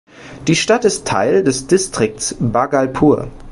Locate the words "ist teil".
0.83-1.43